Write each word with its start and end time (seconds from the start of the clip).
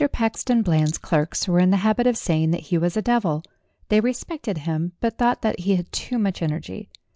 PAXTON 0.11 0.63
ELAND'S 0.65 0.97
clerks 0.97 1.47
were 1.47 1.59
in 1.59 1.69
the 1.69 1.77
habit 1.85 2.07
of 2.07 2.17
saying 2.17 2.49
that 2.49 2.61
he 2.71 2.77
was 2.79 2.97
a 2.97 3.03
devil. 3.03 3.43
They 3.89 3.99
respected 3.99 4.57
him, 4.57 4.93
but 4.99 5.19
thought 5.19 5.43
that 5.43 5.59
he 5.59 5.75
had 5.75 5.91
too 5.91 6.17
much 6.17 6.41
energy. 6.41 6.89